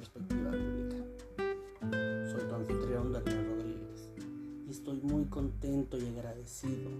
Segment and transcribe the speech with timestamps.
[0.00, 0.96] perspectiva bíblica.
[2.32, 4.12] Soy tu anfitrión Daniel Rodríguez
[4.66, 6.90] y estoy muy contento y agradecido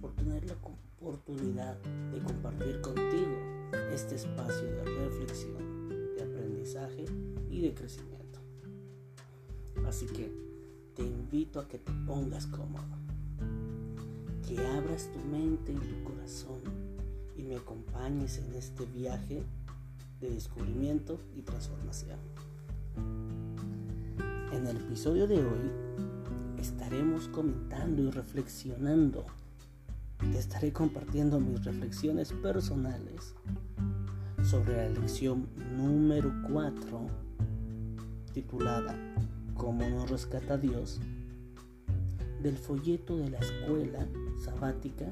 [0.00, 0.54] por tener la
[1.00, 1.76] oportunidad
[2.12, 3.36] de compartir contigo
[3.92, 7.06] este espacio de reflexión, de aprendizaje
[7.50, 8.38] y de crecimiento.
[9.84, 10.32] Así que
[10.94, 12.98] te invito a que te pongas cómodo,
[14.46, 16.60] que abras tu mente y tu corazón
[17.36, 19.42] y me acompañes en este viaje
[20.20, 22.18] de descubrimiento y transformación.
[24.52, 25.70] En el episodio de hoy
[26.58, 29.26] estaremos comentando y reflexionando.
[30.18, 33.34] Te estaré compartiendo mis reflexiones personales
[34.42, 37.06] sobre la lección número 4
[38.32, 38.96] titulada
[39.54, 41.00] ¿Cómo nos rescata Dios?
[42.42, 44.06] del folleto de la escuela
[44.44, 45.06] sabática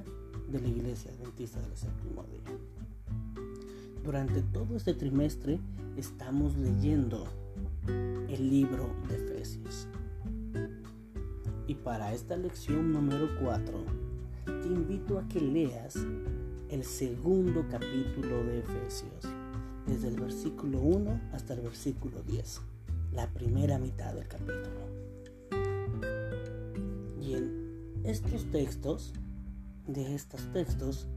[0.49, 2.76] de la Iglesia Adventista del Séptimo Día.
[4.07, 5.59] Durante todo este trimestre
[5.97, 7.27] estamos leyendo
[7.89, 9.89] el libro de Efesios.
[11.67, 13.85] Y para esta lección número 4,
[14.45, 15.97] te invito a que leas
[16.71, 19.25] el segundo capítulo de Efesios,
[19.89, 22.61] desde el versículo 1 hasta el versículo 10,
[23.13, 24.87] la primera mitad del capítulo.
[27.21, 29.13] Y en estos textos,
[29.89, 31.09] de estos textos,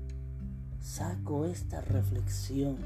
[0.80, 2.78] saco esta reflexión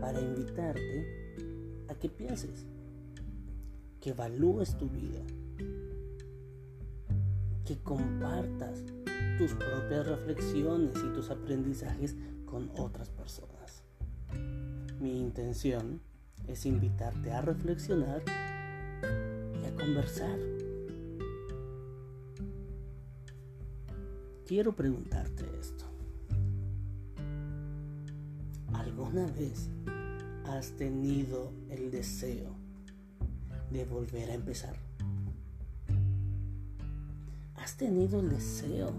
[0.00, 2.66] para invitarte a que pienses,
[4.00, 5.20] que evalúes tu vida,
[7.64, 8.84] que compartas
[9.38, 12.16] tus propias reflexiones y tus aprendizajes
[12.46, 13.84] con otras personas.
[15.00, 16.00] Mi intención
[16.46, 18.22] es invitarte a reflexionar
[19.62, 20.38] y a conversar.
[24.46, 25.87] Quiero preguntarte esto.
[28.72, 29.70] ¿Alguna vez
[30.46, 32.54] has tenido el deseo
[33.70, 34.76] de volver a empezar?
[37.56, 38.92] ¿Has tenido el deseo,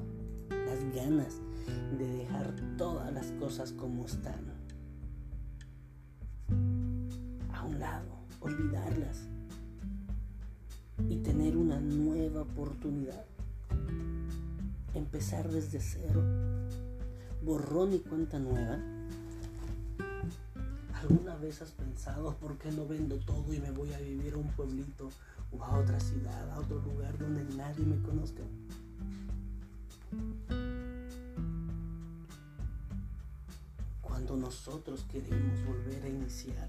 [0.49, 1.41] las ganas
[1.97, 4.45] de dejar todas las cosas como están?
[7.53, 8.09] A un lado,
[8.41, 9.27] olvidarlas
[11.07, 13.25] y tener una nueva oportunidad.
[14.93, 16.23] Empezar desde cero,
[17.43, 18.79] borrón y cuenta nueva.
[21.01, 24.37] ¿Alguna vez has pensado por qué no vendo todo y me voy a vivir a
[24.37, 25.09] un pueblito
[25.49, 28.43] o a otra ciudad, a otro lugar donde nadie me conozca?
[34.01, 36.67] Cuando nosotros queremos volver a iniciar,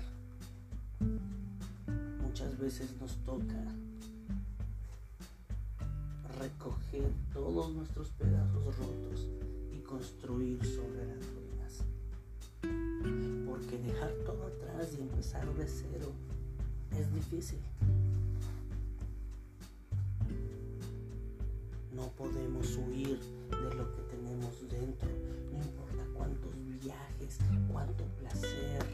[2.22, 3.64] muchas veces nos toca
[6.38, 9.26] recoger todos nuestros pedazos rotos
[9.72, 11.26] y construir sobre las
[13.70, 16.12] Porque dejar todo atrás y empezar de cero
[16.98, 17.60] es difícil.
[21.94, 25.08] No podemos huir de lo que tenemos dentro,
[25.53, 27.38] no importa cuántos viajes,
[27.70, 28.84] cuánto placer,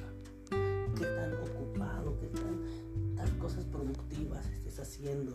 [0.51, 5.35] qué tan ocupado, qué tantas cosas productivas estés haciendo.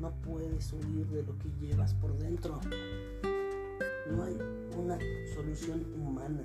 [0.00, 2.60] No puedes huir de lo que llevas por dentro.
[4.10, 4.36] No hay
[4.76, 4.98] una
[5.32, 6.42] solución humana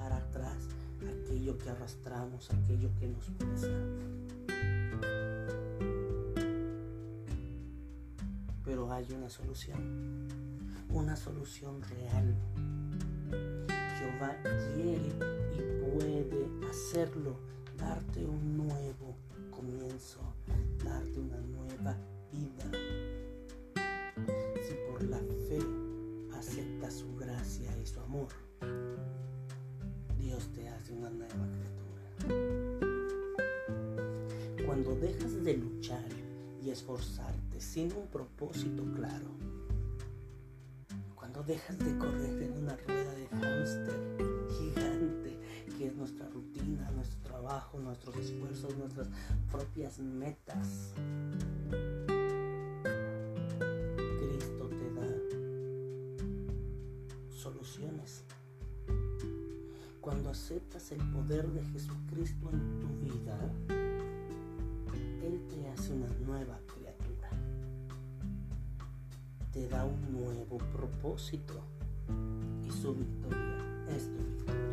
[0.00, 0.56] dejar atrás
[0.98, 3.68] aquello que arrastramos, aquello que nos pesa.
[8.64, 10.28] Pero hay una solución,
[10.90, 12.34] una solución real.
[13.98, 14.36] Jehová
[14.74, 15.08] quiere
[15.56, 17.36] y puede hacerlo,
[17.76, 19.16] darte un nuevo
[19.50, 20.20] comienzo,
[20.82, 21.96] darte una nueva
[22.32, 22.79] vida.
[30.96, 32.02] Una nueva criatura.
[34.66, 36.08] Cuando dejas de luchar
[36.62, 39.30] y esforzarte sin un propósito claro,
[41.14, 44.16] cuando dejas de correr en una rueda de hámster
[44.58, 45.38] gigante
[45.80, 49.08] que es nuestra rutina, nuestro trabajo, nuestros esfuerzos, nuestras
[49.50, 50.92] propias metas,
[60.70, 63.38] aceptas el poder de Jesucristo en tu vida,
[65.22, 67.30] Él te hace una nueva criatura.
[69.52, 71.54] Te da un nuevo propósito
[72.64, 74.70] y su victoria es tu victoria.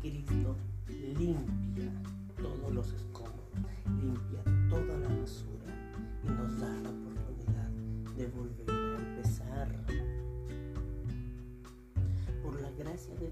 [0.00, 0.56] Cristo
[1.18, 1.92] limpia
[2.36, 3.50] todos los escombros,
[4.00, 4.55] limpia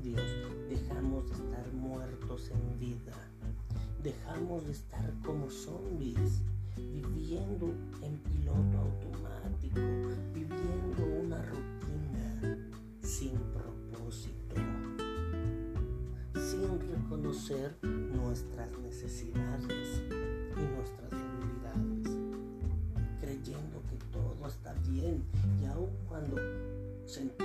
[0.03, 0.23] Dios
[0.69, 3.13] dejamos de estar muertos en vida.
[4.03, 6.43] Dejamos de estar como zombies,
[6.77, 9.81] viviendo en piloto automático,
[10.33, 12.59] viviendo una rutina
[13.03, 14.55] sin propósito,
[16.35, 22.17] sin reconocer nuestras necesidades y nuestras debilidades,
[23.21, 25.23] creyendo que todo está bien
[25.63, 26.37] y aun cuando
[27.07, 27.44] sentimos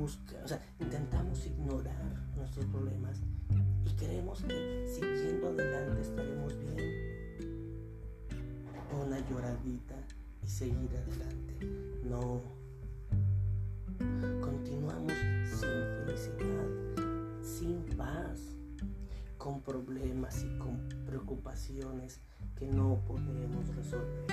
[0.00, 3.20] y buscamos, o sea, intentamos ignorar nuestros problemas
[3.84, 7.10] y creemos que siguiendo adelante estaremos bien.
[9.04, 9.96] Una lloradita
[10.42, 11.66] y seguir adelante.
[12.04, 12.40] No.
[14.40, 15.12] Continuamos
[15.44, 15.68] sin
[16.06, 18.40] felicidad, sin paz,
[19.38, 22.20] con problemas y con preocupaciones
[22.56, 24.26] que no podemos resolver.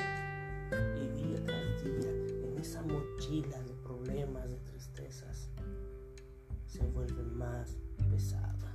[0.71, 2.11] Y día tras día,
[2.49, 4.59] en esa mochila de problemas, de
[6.77, 7.75] se vuelve más
[8.09, 8.71] pesada.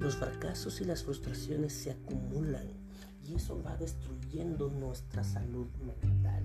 [0.00, 2.66] Los fracasos y las frustraciones se acumulan
[3.24, 6.42] y eso va destruyendo nuestra salud mental.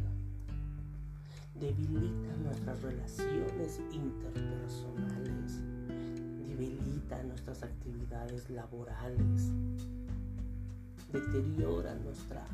[1.59, 5.59] Debilita nuestras relaciones interpersonales,
[6.47, 9.51] debilita nuestras actividades laborales,
[11.12, 12.45] deteriora nuestra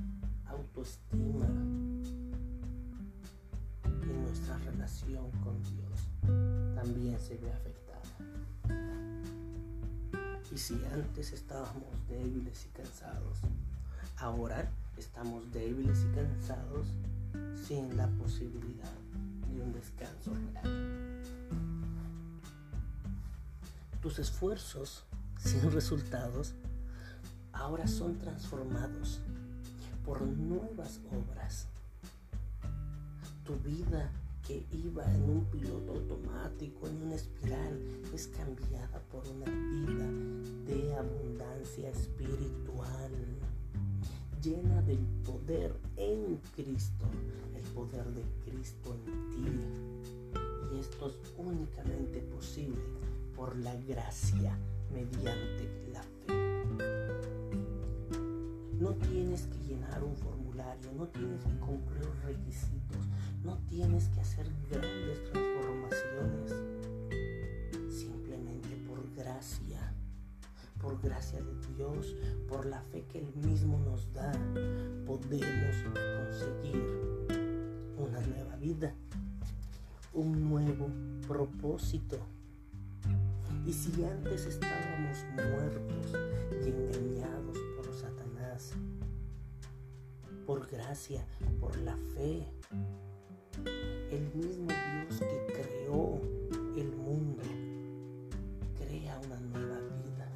[0.45, 1.47] autoestima
[4.09, 6.07] y nuestra relación con Dios
[6.75, 7.73] también se ve afectada.
[10.51, 13.39] Y si antes estábamos débiles y cansados,
[14.17, 16.87] ahora estamos débiles y cansados
[17.65, 18.93] sin la posibilidad
[19.51, 21.21] de un descanso real.
[24.01, 25.05] Tus esfuerzos
[25.39, 26.53] sin resultados
[27.53, 29.21] ahora son transformados
[30.05, 31.67] por nuevas obras.
[33.45, 34.09] Tu vida
[34.47, 37.79] que iba en un piloto automático, en una espiral,
[38.13, 40.07] es cambiada por una vida
[40.65, 43.11] de abundancia espiritual,
[44.41, 47.05] llena del poder en Cristo,
[47.55, 49.45] el poder de Cristo en ti.
[50.73, 52.81] Y esto es únicamente posible
[53.35, 54.57] por la gracia
[54.93, 56.33] mediante la fe.
[58.79, 60.42] No tienes que llenar un formulario,
[60.95, 63.07] no tienes que cumplir requisitos,
[63.43, 66.53] no tienes que hacer grandes transformaciones.
[67.89, 69.93] Simplemente por gracia,
[70.79, 72.15] por gracia de Dios,
[72.47, 74.31] por la fe que Él mismo nos da,
[75.05, 75.75] podemos
[76.17, 76.83] conseguir
[77.97, 78.93] una nueva vida,
[80.13, 80.89] un nuevo
[81.27, 82.17] propósito.
[83.65, 86.13] Y si antes estábamos muertos
[86.65, 86.71] y
[90.45, 91.25] por gracia,
[91.59, 92.45] por la fe,
[94.11, 96.19] el mismo Dios que creó
[96.75, 97.43] el mundo
[98.77, 100.27] crea una nueva vida.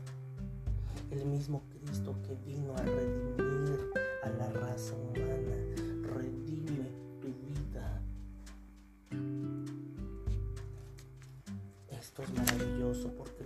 [1.12, 3.92] El mismo Cristo que vino a redimir
[4.24, 5.56] a la raza humana,
[6.04, 6.90] redime
[7.22, 8.02] tu vida.
[11.90, 13.37] Esto es maravilloso porque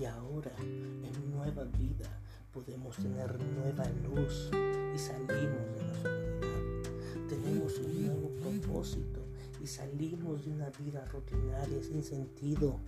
[0.00, 2.20] Y ahora, en nueva vida,
[2.52, 4.50] podemos tener nueva luz
[4.92, 7.28] y salimos de la oscuridad.
[7.28, 9.20] Tenemos un nuevo propósito
[9.62, 12.80] y salimos de una vida rutinaria sin sentido.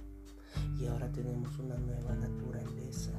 [0.80, 3.12] Y ahora tenemos una nueva naturaleza.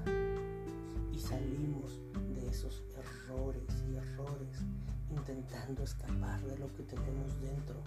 [1.14, 2.02] Y salimos
[2.36, 4.66] de esos errores y errores
[5.12, 7.82] intentando escapar de lo que tenemos dentro.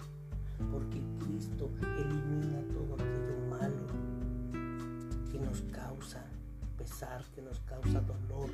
[0.71, 4.10] Porque Cristo elimina todo aquello malo
[5.31, 6.21] que nos causa
[6.77, 8.49] pesar, que nos causa dolor.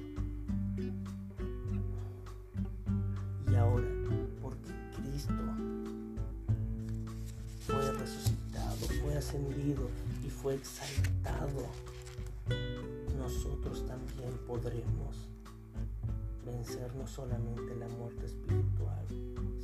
[3.50, 3.88] Y ahora,
[4.42, 5.34] porque Cristo
[7.66, 9.90] fue resucitado, fue ascendido
[10.26, 11.66] y fue exaltado,
[13.18, 15.16] nosotros también podremos
[16.46, 19.06] vencer no solamente la muerte espiritual,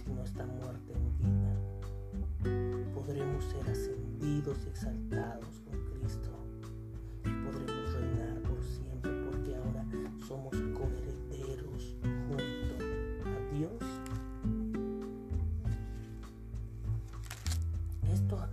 [0.03, 1.53] sino esta muerte en vida.
[2.93, 6.42] Podremos ser ascendidos y exaltados con Cristo.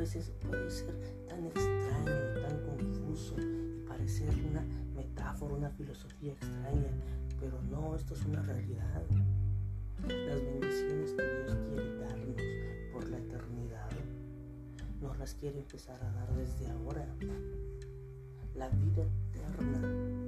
[0.01, 0.95] Veces puede ser
[1.29, 4.65] tan extraño tan confuso y parecer una
[4.97, 6.91] metáfora, una filosofía extraña,
[7.39, 9.03] pero no, esto es una realidad.
[10.09, 12.43] Las bendiciones que Dios quiere darnos
[12.95, 13.91] por la eternidad,
[15.03, 17.07] nos las quiere empezar a dar desde ahora.
[18.55, 19.81] la vida eterna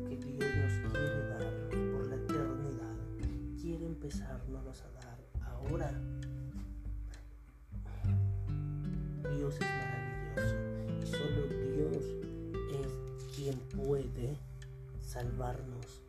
[0.06, 2.96] que Dios nos quiere dar por la eternidad,
[3.58, 5.90] quiere empezárnoslos a dar ahora.
[9.42, 10.56] Dios es maravilloso
[11.02, 12.04] y solo Dios
[12.80, 14.38] es quien puede
[15.00, 16.00] salvarnos.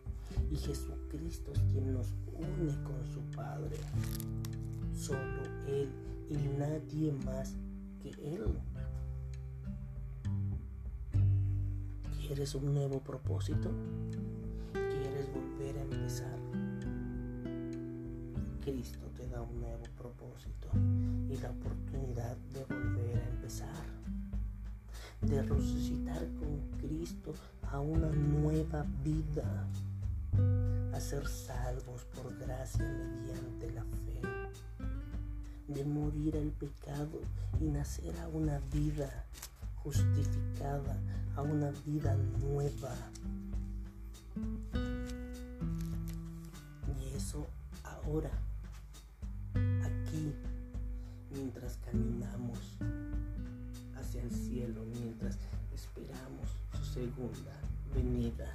[0.52, 3.76] Y Jesucristo es quien nos une con su Padre.
[4.96, 5.90] Solo Él
[6.30, 7.56] y nadie más
[8.04, 8.46] que Él.
[12.20, 13.72] ¿Quieres un nuevo propósito?
[14.74, 16.43] ¿Quieres volver a empezar?
[18.64, 20.70] Cristo te da un nuevo propósito
[21.30, 23.84] y la oportunidad de volver a empezar,
[25.22, 29.68] de resucitar con Cristo a una nueva vida,
[30.94, 34.22] a ser salvos por gracia mediante la fe,
[35.68, 37.20] de morir al pecado
[37.60, 39.26] y nacer a una vida
[39.84, 40.98] justificada,
[41.36, 42.96] a una vida nueva.
[46.98, 47.46] Y eso
[47.84, 48.32] ahora
[51.34, 52.60] mientras caminamos
[53.96, 55.38] hacia el cielo, mientras
[55.74, 57.60] esperamos su segunda
[57.94, 58.52] venida.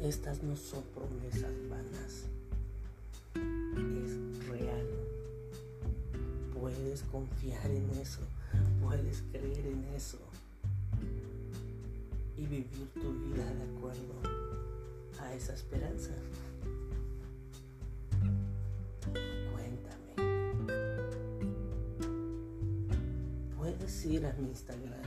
[0.00, 2.26] Estas no son promesas vanas,
[3.34, 4.86] es real.
[6.58, 8.20] Puedes confiar en eso,
[8.82, 10.18] puedes creer en eso
[12.36, 14.14] y vivir tu vida de acuerdo
[15.20, 16.10] a esa esperanza.
[24.12, 25.00] A mi Instagram,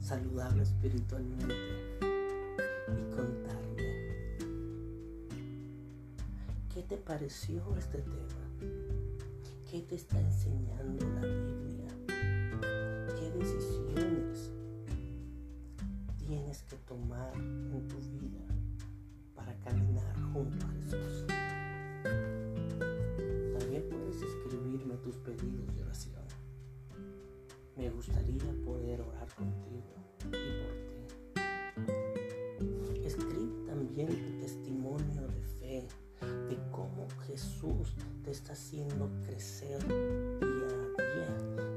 [0.00, 1.54] saludable espiritualmente.
[2.00, 4.38] Y contarme
[6.74, 8.44] qué te pareció este tema,
[9.70, 14.50] qué te está enseñando la Biblia, qué decisiones
[16.18, 18.44] tienes que tomar en tu vida
[19.36, 21.24] para caminar junto a Jesús.
[23.60, 26.09] También puedes escribirme tus pedidos de oración.
[27.80, 30.74] Me gustaría poder orar contigo y por
[31.74, 31.88] ti.
[33.06, 35.88] Escribe también tu testimonio de fe,
[36.50, 40.68] de cómo Jesús te está haciendo crecer día
[40.98, 41.32] a día,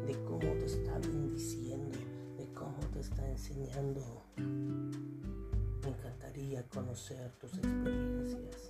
[0.06, 1.98] de cómo te está bendiciendo,
[2.38, 4.02] de cómo te está enseñando.
[4.36, 8.68] Me encantaría conocer tus experiencias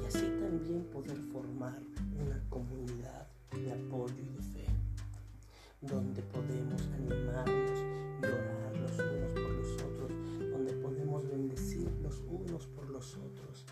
[0.00, 1.82] y así también poder formar
[2.24, 4.37] una comunidad de apoyo y de
[5.80, 7.78] donde podemos animarnos
[8.20, 10.12] y orar los unos por los otros,
[10.50, 13.64] donde podemos bendecir los unos por los otros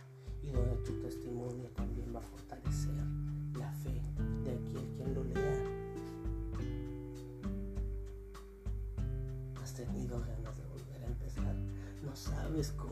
[0.42, 2.94] y donde tu testimonio también va a fortalecer
[3.58, 4.00] la fe
[4.44, 5.64] de aquel quien lo lea.
[9.60, 11.56] Has tenido ganas de volver a empezar,
[12.04, 12.85] no sabes cómo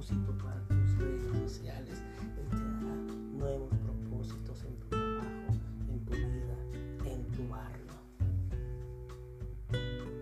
[0.00, 2.02] propósito para tus redes sociales.
[2.38, 2.94] Él te dará
[3.36, 5.52] nuevos propósitos en tu trabajo,
[5.88, 6.56] en tu vida,
[7.04, 7.92] en tu barrio.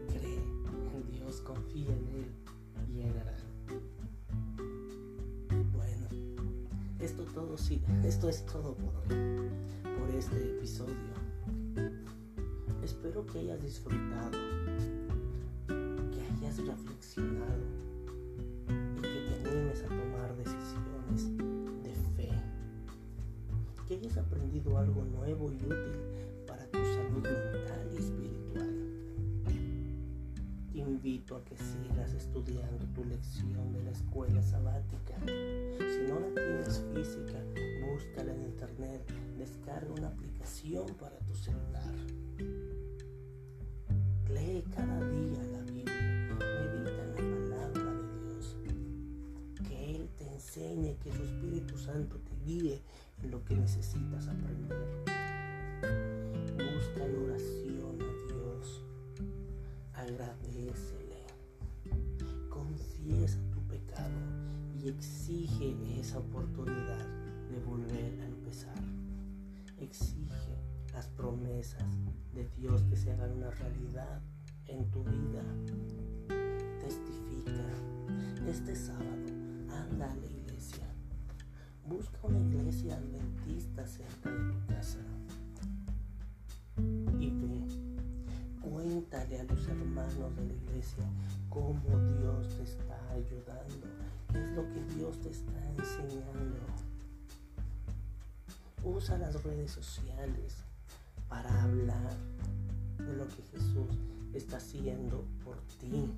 [0.09, 2.27] Cree en Dios, confía en Él
[2.93, 3.37] y Él hará.
[5.73, 6.09] Bueno,
[6.99, 9.49] esto todo sí, esto es todo por hoy,
[9.97, 11.15] por este episodio.
[12.83, 14.58] Espero que hayas disfrutado
[24.29, 28.75] aprendido algo nuevo y útil para tu salud mental y espiritual.
[30.73, 35.15] Te invito a que sigas estudiando tu lección de la escuela sabática.
[35.25, 37.39] Si no la tienes física,
[37.87, 39.03] búscala en internet,
[39.39, 41.95] descarga una aplicación para tu celular.
[44.29, 45.59] Lee cada día la
[51.03, 52.81] que su Espíritu Santo te guíe en
[53.23, 55.05] lo que necesitas aprender.
[56.57, 58.83] Busca en oración a Dios.
[59.95, 61.27] Agradecele.
[62.49, 64.19] Confiesa tu pecado
[64.81, 67.07] y exige esa oportunidad
[67.51, 68.83] de volver a empezar.
[69.79, 70.57] Exige
[70.93, 71.85] las promesas
[72.35, 74.21] de Dios que se hagan una realidad
[74.67, 75.43] en tu vida.
[76.81, 77.19] Testifica.
[78.47, 79.27] Este sábado,
[79.69, 80.38] ándale
[81.89, 84.99] Busca una iglesia adventista cerca de tu casa
[87.19, 87.67] y ve,
[88.61, 91.05] cuéntale a los hermanos de la iglesia
[91.49, 91.81] cómo
[92.19, 93.89] Dios te está ayudando
[95.23, 96.59] te está enseñando.
[98.85, 100.57] Usa las redes sociales
[101.29, 102.17] para hablar
[102.99, 103.99] de lo que Jesús
[104.35, 106.13] está haciendo por ti.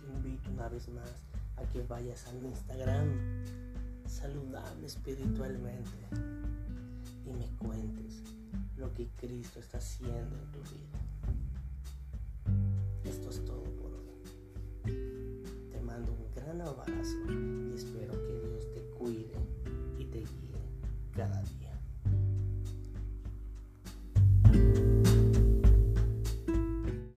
[0.00, 1.10] Te invito una vez más
[1.64, 3.08] a que vayas al Instagram
[4.06, 5.90] saludable espiritualmente
[7.26, 8.22] y me cuentes
[8.76, 10.98] lo que Cristo está haciendo en tu vida.
[13.04, 15.70] Esto es todo por hoy.
[15.70, 18.53] Te mando un gran abrazo y espero que